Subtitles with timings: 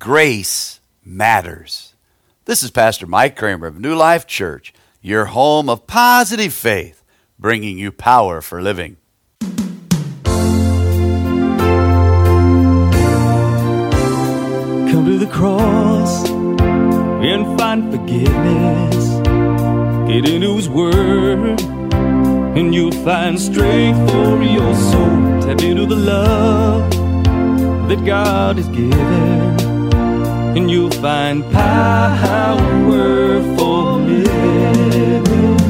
[0.00, 1.94] Grace matters.
[2.46, 7.04] This is Pastor Mike Kramer of New Life Church, your home of positive faith,
[7.38, 8.96] bringing you power for living.
[14.88, 19.04] Come to the cross and find forgiveness.
[20.08, 25.42] Get into His Word, and you'll find strength for your soul.
[25.42, 26.90] Tap into the love
[27.90, 29.69] that God has given,
[30.56, 35.60] and you'll find power for living.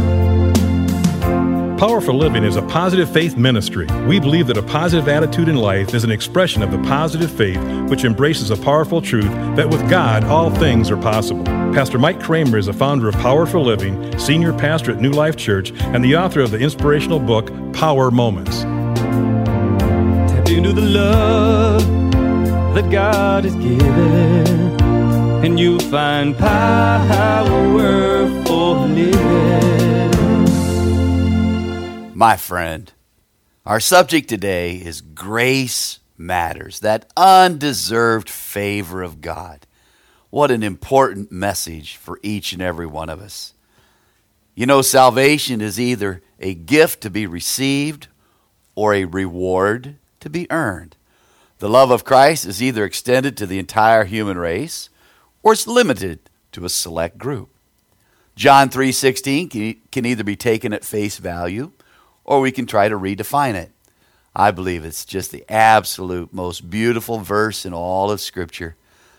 [1.77, 3.87] Power for Living is a positive faith ministry.
[4.07, 7.59] We believe that a positive attitude in life is an expression of the positive faith
[7.89, 11.45] which embraces a powerful truth that with God all things are possible.
[11.45, 15.37] Pastor Mike Kramer is a founder of Power for Living, senior pastor at New Life
[15.37, 18.61] Church, and the author of the inspirational book Power Moments.
[20.31, 22.10] Tap into the love
[22.75, 24.81] that God has given,
[25.45, 30.11] and you'll find power for living.
[32.15, 32.93] My friend,
[33.67, 39.67] our subject today is grace matters, that undeserved favor of God.
[40.31, 43.55] What an important message for each and every one of us.
[44.55, 48.07] You know, salvation is either a gift to be received
[48.75, 50.97] or a reward to be earned.
[51.61, 54.89] The love of Christ is either extended to the entire human race
[55.43, 56.21] or it's limited
[56.53, 57.51] to a select group.
[58.35, 61.73] John 3:16 can, either be taken at face value
[62.25, 63.73] or we can try to redefine it.
[64.35, 68.77] I believe it's just the absolute most beautiful verse in all of Scripture.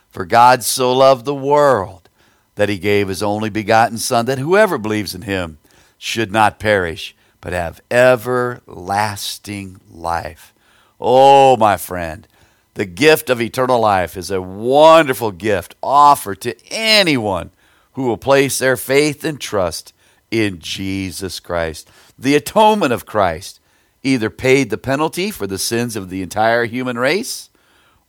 [0.10, 2.10] For God so loved the world
[2.56, 5.60] that he gave his only begotten Son, that whoever believes in him
[6.00, 10.56] should not perish, but have everlasting life.
[11.00, 12.28] Oh, my friend,
[12.74, 17.52] the gift of eternal life is a wonderful gift offered to anyone
[17.94, 19.94] who will place their faith and trust
[20.30, 21.90] in Jesus Christ.
[22.18, 23.60] The atonement of Christ
[24.04, 27.50] either paid the penalty for the sins of the entire human race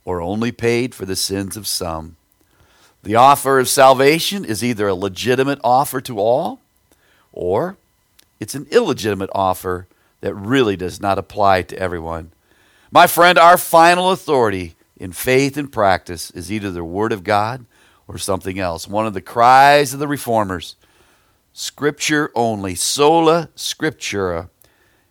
[0.05, 2.15] or only paid for the sins of some.
[3.03, 6.61] The offer of salvation is either a legitimate offer to all
[7.33, 7.75] or
[8.39, 9.87] it's an illegitimate offer
[10.21, 12.32] that really does not apply to everyone.
[12.93, 17.65] My friend, our final authority in faith and practice is either the Word of God
[18.07, 18.87] or something else.
[18.87, 20.75] One of the cries of the reformers
[21.53, 24.51] Scripture only, sola scriptura.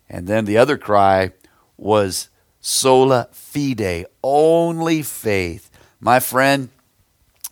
[0.09, 1.33] And then the other cry
[1.75, 2.29] was
[2.61, 5.69] sola fide, only faith.
[5.99, 6.69] My friend,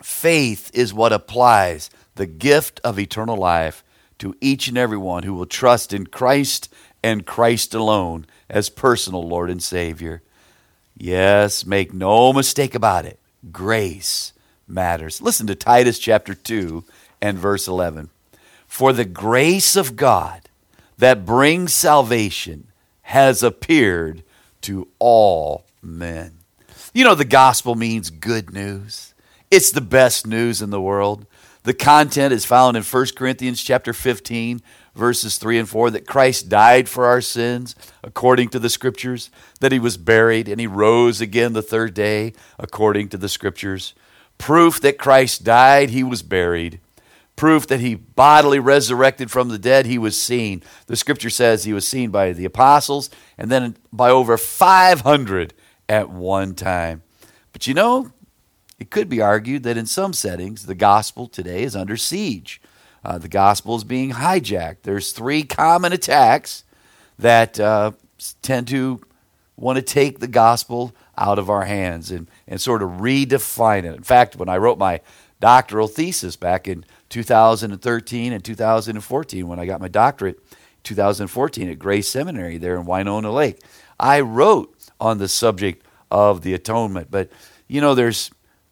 [0.01, 3.83] faith is what applies the gift of eternal life
[4.21, 6.71] to each and every one who will trust in Christ
[7.03, 10.21] and Christ alone as personal Lord and Savior.
[10.95, 13.19] Yes, make no mistake about it.
[13.51, 14.33] Grace
[14.67, 15.23] matters.
[15.23, 16.83] Listen to Titus chapter 2
[17.19, 18.11] and verse 11.
[18.67, 20.49] For the grace of God
[20.99, 22.67] that brings salvation
[23.01, 24.21] has appeared
[24.61, 26.37] to all men.
[26.93, 29.15] You know, the gospel means good news.
[29.49, 31.25] It's the best news in the world.
[31.63, 34.61] The content is found in 1 Corinthians chapter 15,
[34.95, 39.29] verses 3 and 4, that Christ died for our sins according to the scriptures,
[39.59, 43.93] that he was buried and he rose again the third day according to the scriptures.
[44.37, 46.79] Proof that Christ died, he was buried
[47.41, 50.61] proof that he bodily resurrected from the dead, he was seen.
[50.85, 55.51] The scripture says he was seen by the apostles and then by over 500
[55.89, 57.01] at one time.
[57.51, 58.11] But you know,
[58.81, 62.59] it could be argued that in some settings, the gospel today is under siege.
[63.05, 64.77] Uh, the gospel is being hijacked.
[64.81, 66.63] There's three common attacks
[67.19, 67.91] that uh,
[68.41, 68.99] tend to
[69.55, 73.95] want to take the gospel out of our hands and, and sort of redefine it.
[73.95, 75.01] In fact, when I wrote my
[75.39, 80.39] doctoral thesis back in 2013 and 2014 when I got my doctorate
[80.81, 83.61] 2014 at Grace Seminary there in Winona Lake.
[83.99, 87.29] I wrote on the subject of the atonement, but
[87.67, 88.31] you know there's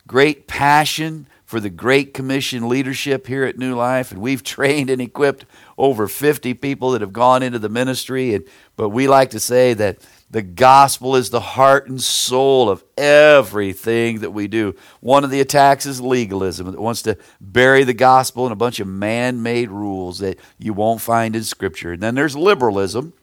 [0.09, 4.99] great passion for the Great Commission leadership here at New Life, and we've trained and
[4.99, 5.45] equipped
[5.77, 8.33] over 50 people that have gone into the ministry.
[8.33, 8.43] And
[8.75, 9.99] but we like to say that
[10.31, 14.75] the gospel is the heart and soul of everything that we do.
[14.99, 18.79] One of the attacks is legalism that wants to bury the gospel in a bunch
[18.79, 21.93] of man made rules that you won't find in Scripture.
[21.93, 23.13] And then there's liberalism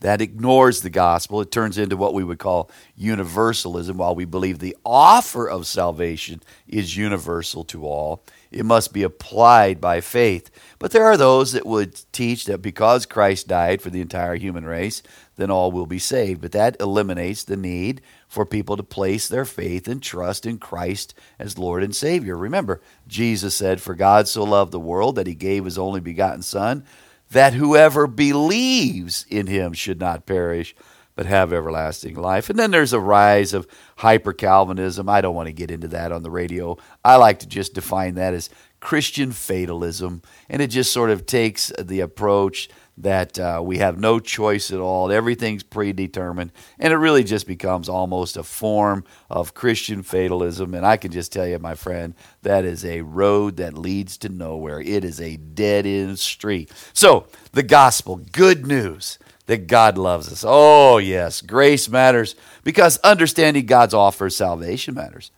[0.00, 1.40] that ignores the gospel.
[1.40, 3.96] It turns into what we would call universalism.
[3.96, 9.80] While we believe the offer of salvation is universal to all, it must be applied
[9.80, 10.50] by faith.
[10.78, 14.64] But there are those that would teach that because Christ died for the entire human
[14.64, 15.02] race,
[15.36, 16.40] then all will be saved.
[16.40, 21.14] But that eliminates the need for people to place their faith and trust in Christ
[21.38, 22.36] as Lord and Savior.
[22.36, 26.42] Remember, Jesus said, For God so loved the world that he gave his only begotten
[26.42, 26.84] Son,
[27.30, 30.74] that whoever believes in him should not perish,
[31.14, 32.48] but have everlasting life.
[32.48, 33.66] And then there's a rise of
[33.96, 35.08] hyper Calvinism.
[35.08, 36.76] I don't want to get into that on the radio.
[37.04, 40.22] I like to just define that as Christian fatalism.
[40.48, 42.68] And it just sort of takes the approach
[43.02, 45.10] that uh, we have no choice at all.
[45.10, 46.52] Everything's predetermined.
[46.78, 50.74] And it really just becomes almost a form of Christian fatalism.
[50.74, 54.28] And I can just tell you, my friend, that is a road that leads to
[54.28, 54.80] nowhere.
[54.80, 56.72] It is a dead end street.
[56.92, 60.44] So, the gospel, good news that God loves us.
[60.46, 62.34] Oh, yes, grace matters
[62.64, 65.30] because understanding God's offer of salvation matters.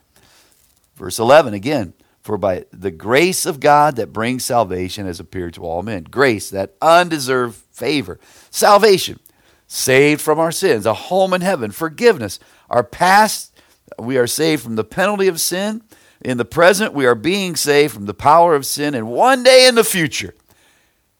[0.96, 1.94] Verse 11 again,
[2.30, 6.04] for by the grace of God that brings salvation has appeared to all men.
[6.04, 8.20] Grace, that undeserved favor.
[8.52, 9.18] Salvation,
[9.66, 12.38] saved from our sins, a home in heaven, forgiveness.
[12.68, 13.52] Our past,
[13.98, 15.82] we are saved from the penalty of sin.
[16.20, 18.94] In the present, we are being saved from the power of sin.
[18.94, 20.36] And one day in the future,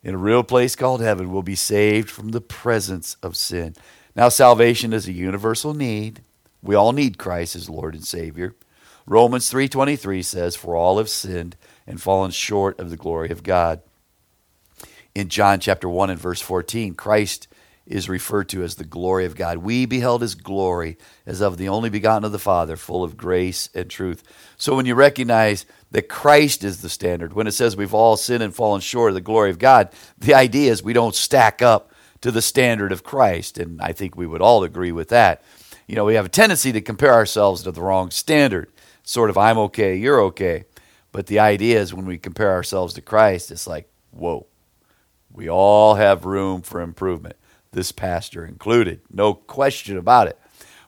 [0.05, 3.75] in a real place called heaven, we'll be saved from the presence of sin.
[4.15, 6.23] Now, salvation is a universal need.
[6.63, 8.55] We all need Christ as Lord and Savior.
[9.11, 13.81] Romans 3:23 says for all have sinned and fallen short of the glory of God.
[15.17, 17.49] In John chapter 1 and verse 14, Christ
[17.85, 19.59] is referred to as the glory of God.
[19.59, 20.97] We beheld his glory
[21.27, 24.23] as of the only begotten of the Father, full of grace and truth.
[24.57, 28.45] So when you recognize that Christ is the standard, when it says we've all sinned
[28.45, 31.91] and fallen short of the glory of God, the idea is we don't stack up
[32.21, 33.59] to the standard of Christ.
[33.59, 35.43] And I think we would all agree with that.
[35.89, 38.71] You know, we have a tendency to compare ourselves to the wrong standard
[39.11, 40.67] sort of I'm okay, you're okay.
[41.11, 44.47] But the idea is when we compare ourselves to Christ, it's like, whoa,
[45.33, 47.35] we all have room for improvement,
[47.73, 49.01] this pastor included.
[49.11, 50.39] No question about it.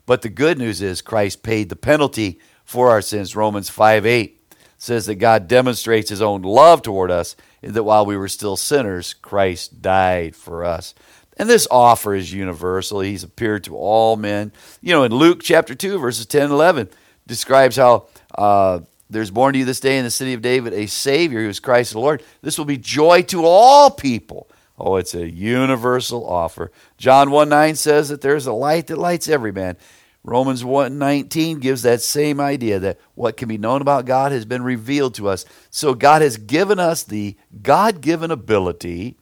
[0.06, 3.34] But the good news is Christ paid the penalty for our sins.
[3.34, 4.38] Romans 5 8
[4.78, 8.56] says that God demonstrates his own love toward us, in that while we were still
[8.56, 10.94] sinners, Christ died for us.
[11.36, 13.00] And this offer is universal.
[13.00, 14.52] He's appeared to all men.
[14.80, 16.88] You know, in Luke chapter 2, verses 10 and 11,
[17.32, 20.86] describes how uh, there's born to you this day in the city of David a
[20.86, 22.22] Savior who is Christ the Lord.
[22.42, 24.50] This will be joy to all people.
[24.78, 26.70] Oh, it's a universal offer.
[26.98, 29.78] John 1 9 says that there's a light that lights every man.
[30.24, 34.44] Romans 1 19 gives that same idea that what can be known about God has
[34.44, 35.46] been revealed to us.
[35.70, 39.16] So God has given us the God given ability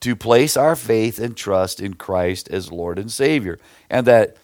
[0.00, 3.58] to place our faith and trust in Christ as Lord and Savior.
[3.90, 4.36] And that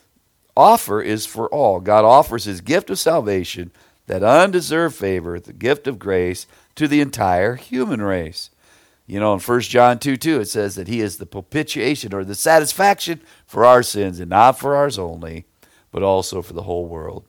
[0.56, 1.80] offer is for all.
[1.80, 3.70] God offers his gift of salvation,
[4.06, 8.50] that undeserved favor, the gift of grace, to the entire human race.
[9.06, 12.24] You know, in 1 John 2 2, it says that he is the propitiation or
[12.24, 15.44] the satisfaction for our sins, and not for ours only,
[15.92, 17.24] but also for the whole world.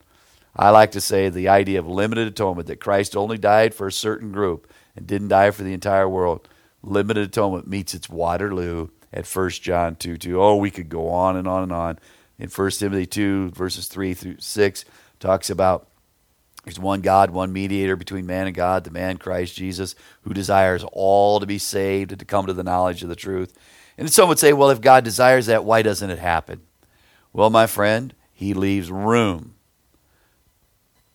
[0.55, 3.91] I like to say the idea of limited atonement, that Christ only died for a
[3.91, 6.47] certain group and didn't die for the entire world.
[6.81, 10.41] Limited atonement meets its Waterloo at 1 John 2 2.
[10.41, 11.99] Oh, we could go on and on and on
[12.39, 14.85] in 1 Timothy 2, verses 3 through 6,
[15.19, 15.87] talks about
[16.63, 20.83] there's one God, one mediator between man and God, the man Christ Jesus, who desires
[20.91, 23.57] all to be saved and to come to the knowledge of the truth.
[23.97, 26.61] And some would say, well, if God desires that, why doesn't it happen?
[27.31, 29.55] Well, my friend, he leaves room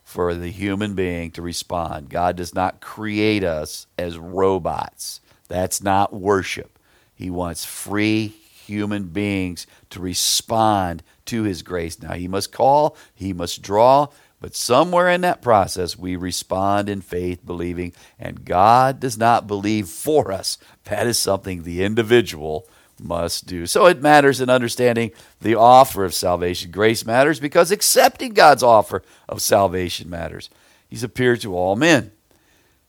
[0.03, 2.09] for the human being to respond.
[2.09, 5.21] God does not create us as robots.
[5.49, 6.79] That's not worship.
[7.15, 12.01] He wants free human beings to respond to his grace.
[12.01, 14.09] Now, he must call, he must draw,
[14.41, 19.89] but somewhere in that process, we respond in faith, believing, and God does not believe
[19.89, 20.59] for us.
[20.85, 22.67] That is something the individual
[22.99, 23.67] must do.
[23.67, 26.71] So it matters in understanding the offer of salvation.
[26.71, 30.51] Grace matters because accepting God's offer of salvation matters.
[30.89, 32.13] He's appeared to all men.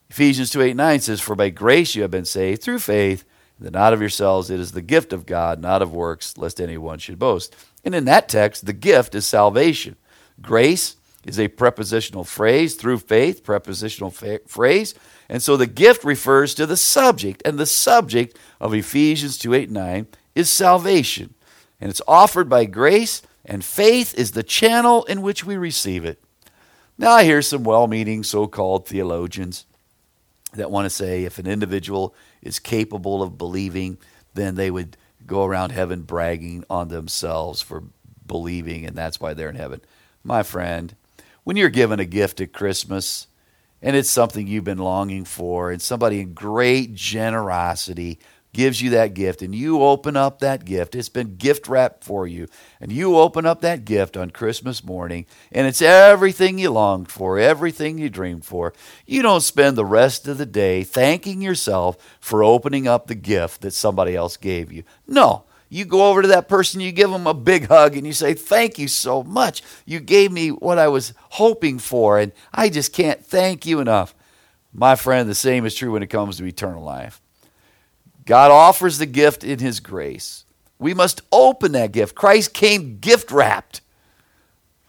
[0.10, 3.24] Ephesians 2 8 9 says, For by grace you have been saved through faith,
[3.64, 7.00] that not of yourselves, it is the gift of God, not of works, lest anyone
[7.00, 7.56] should boast.
[7.84, 9.96] And in that text, the gift is salvation.
[10.42, 14.94] Grace is a prepositional phrase through faith, prepositional fa- phrase.
[15.30, 19.72] And so the gift refers to the subject, and the subject of Ephesians 2 8
[19.72, 21.34] 9 is salvation.
[21.80, 26.22] And it's offered by grace, and faith is the channel in which we receive it.
[26.98, 29.66] Now, I hear some well meaning so called theologians
[30.54, 33.98] that want to say if an individual is capable of believing,
[34.34, 37.84] then they would go around heaven bragging on themselves for
[38.26, 39.82] believing, and that's why they're in heaven.
[40.24, 40.96] My friend,
[41.44, 43.28] when you're given a gift at Christmas,
[43.82, 48.20] and it's something you've been longing for, and somebody in great generosity
[48.54, 52.26] gives you that gift and you open up that gift, it's been gift wrapped for
[52.26, 52.48] you,
[52.80, 57.38] and you open up that gift on Christmas morning, and it's everything you longed for,
[57.38, 58.74] everything you dreamed for,
[59.06, 63.62] you don't spend the rest of the day thanking yourself for opening up the gift
[63.62, 64.84] that somebody else gave you.
[65.08, 65.46] No.
[65.70, 68.36] You go over to that person, you give them a big hug, and you say,
[68.36, 69.64] Thank you so much.
[69.88, 74.14] You gave me what I was hoping for, and I just can't thank you enough.
[74.72, 77.23] My friend, the same is true when it comes to eternal life.
[78.26, 80.46] God offers the gift in His grace.
[80.80, 82.16] We must open that gift.
[82.16, 83.82] Christ came gift wrapped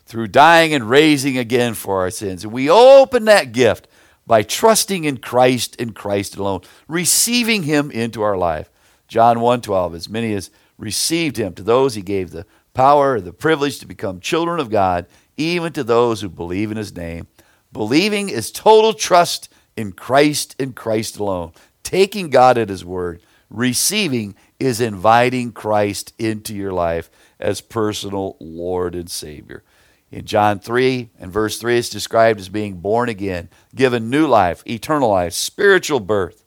[0.06, 2.44] through dying and raising again for our sins.
[2.44, 3.88] And we open that gift
[4.26, 8.70] by trusting in Christ and Christ alone, receiving Him into our life.
[9.08, 13.78] John 1:12 As many as received Him, to those He gave the power, the privilege
[13.80, 17.26] to become children of God, even to those who believe in His name.
[17.72, 21.52] Believing is total trust in Christ and Christ alone
[21.94, 23.22] taking God at His word.
[23.48, 27.08] Receiving is inviting Christ into your life
[27.38, 29.62] as personal Lord and Savior.
[30.10, 34.64] In John 3 and verse 3, it's described as being born again, given new life,
[34.66, 36.44] eternal life, spiritual birth.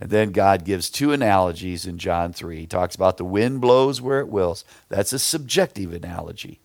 [0.00, 2.58] And then God gives two analogies in John 3.
[2.58, 4.64] He talks about the wind blows where it wills.
[4.88, 6.58] That's a subjective analogy.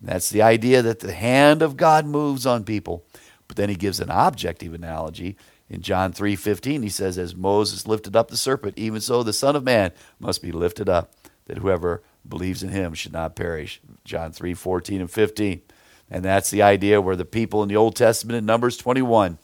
[0.00, 3.04] That's the idea that the hand of God moves on people.
[3.48, 5.36] But then he gives an objective analogy
[5.68, 9.56] in John 3:15 he says as Moses lifted up the serpent even so the son
[9.56, 11.12] of man must be lifted up
[11.46, 13.80] that whoever believes in him should not perish.
[14.04, 15.62] John 3:14 and 15.
[16.10, 19.38] And that's the idea where the people in the Old Testament in Numbers 21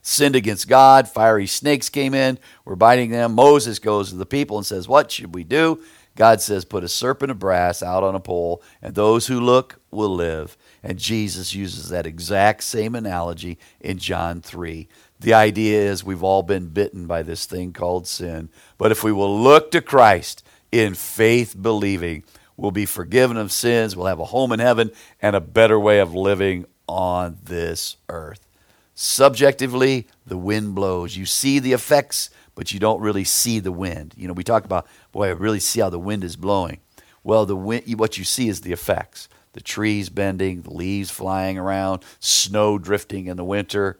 [0.00, 3.34] sinned against God, fiery snakes came in, were biting them.
[3.34, 5.80] Moses goes to the people and says, "What should we do?"
[6.16, 9.80] God says, "Put a serpent of brass out on a pole, and those who look
[9.92, 14.88] will live." And Jesus uses that exact same analogy in John 3
[15.22, 18.48] the idea is we've all been bitten by this thing called sin.
[18.76, 22.24] But if we will look to Christ in faith believing,
[22.56, 26.00] we'll be forgiven of sins, we'll have a home in heaven, and a better way
[26.00, 28.40] of living on this earth.
[28.94, 31.16] Subjectively, the wind blows.
[31.16, 34.14] You see the effects, but you don't really see the wind.
[34.16, 36.80] You know, we talk about, boy, I really see how the wind is blowing.
[37.22, 41.58] Well, the wind, what you see is the effects the trees bending, the leaves flying
[41.58, 43.98] around, snow drifting in the winter.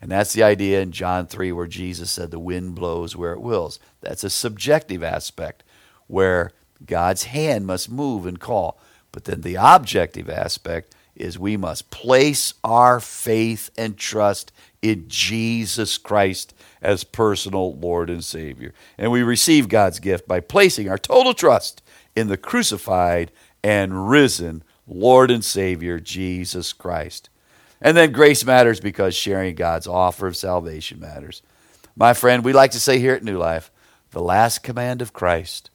[0.00, 3.40] And that's the idea in John 3 where Jesus said the wind blows where it
[3.40, 3.80] wills.
[4.00, 5.64] That's a subjective aspect
[6.06, 6.52] where
[6.84, 8.78] God's hand must move and call.
[9.12, 15.98] But then the objective aspect is we must place our faith and trust in Jesus
[15.98, 18.72] Christ as personal Lord and Savior.
[18.96, 21.82] And we receive God's gift by placing our total trust
[22.14, 23.32] in the crucified
[23.64, 27.28] and risen Lord and Savior, Jesus Christ.
[27.80, 31.42] And then grace matters because sharing God's offer of salvation matters.
[31.94, 33.70] My friend, we like to say here at New Life,
[34.10, 35.70] the last command of Christ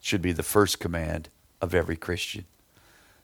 [0.00, 1.28] should be the first command
[1.60, 2.44] of every Christian.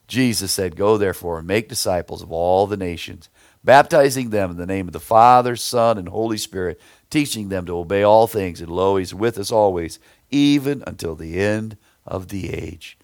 [0.08, 3.28] Jesus said, Go therefore and make disciples of all the nations,
[3.62, 7.78] baptizing them in the name of the Father, Son, and Holy Spirit, teaching them to
[7.78, 9.98] obey all things, and lo, He's with us always,
[10.30, 12.98] even until the end of the age.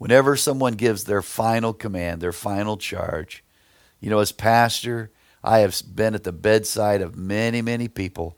[0.00, 3.44] Whenever someone gives their final command, their final charge,
[4.00, 5.10] you know, as pastor,
[5.44, 8.34] I have been at the bedside of many, many people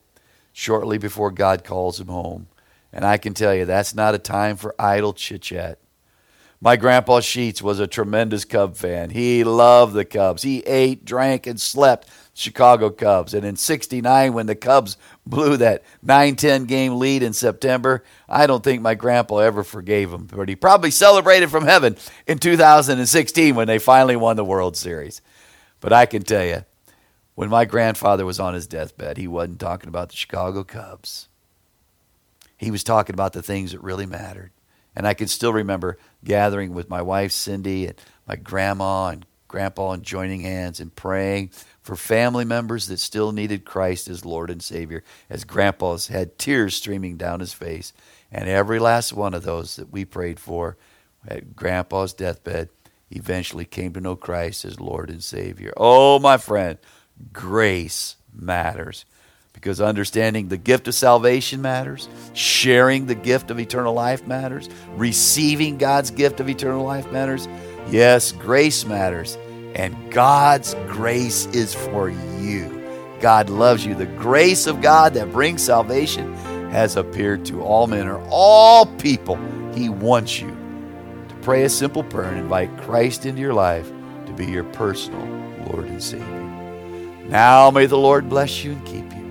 [0.53, 2.49] shortly before God calls them home.
[2.93, 5.79] And I can tell you, that's not a time for idle chit chat.
[6.61, 9.11] My grandpa Sheets was a tremendous Cub fan.
[9.11, 10.43] He loved the Cubs.
[10.43, 13.35] He ate, drank, and slept Chicago Cubs.
[13.35, 14.97] And in 69, when the Cubs
[15.27, 20.13] blew that 9 10 game lead in September, I don't think my grandpa ever forgave
[20.13, 20.27] him.
[20.27, 21.97] But he probably celebrated from heaven
[22.27, 25.21] in 2016 when they finally won the World Series.
[25.81, 26.65] But I can tell you,
[27.35, 31.29] when my grandfather was on his deathbed, he wasn't talking about the Chicago Cubs.
[32.57, 34.53] He was talking about the things that really mattered.
[34.95, 37.97] And I can still remember gathering with my wife, Cindy, and
[38.29, 41.51] my grandma and grandpa, and joining hands and praying
[41.83, 46.75] for family members that still needed Christ as Lord and Savior, as grandpa's had tears
[46.75, 47.93] streaming down his face.
[48.31, 50.77] And every last one of those that we prayed for
[51.27, 52.69] at grandpa's deathbed
[53.11, 55.73] eventually came to know Christ as Lord and Savior.
[55.77, 56.79] Oh, my friend,
[57.33, 59.05] grace matters
[59.53, 65.79] because understanding the gift of salvation matters, sharing the gift of eternal life matters, receiving
[65.79, 67.47] God's gift of eternal life matters.
[67.89, 69.37] Yes, grace matters,
[69.75, 72.81] and God's grace is for you.
[73.21, 73.95] God loves you.
[73.95, 76.35] The grace of God that brings salvation
[76.71, 79.37] has appeared to all men or all people.
[79.75, 80.51] He wants you
[81.29, 83.91] to Pray a simple prayer and invite Christ into your life
[84.27, 85.27] to be your personal
[85.67, 86.27] Lord and Savior.
[87.29, 89.23] Now may the Lord bless you and keep you.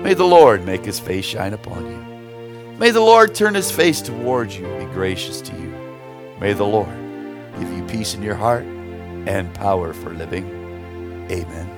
[0.00, 2.76] May the Lord make his face shine upon you.
[2.78, 5.74] May the Lord turn his face towards you and be gracious to you.
[6.40, 6.96] May the Lord
[7.58, 8.64] give you peace in your heart
[9.28, 10.46] and power for living.
[11.30, 11.77] Amen.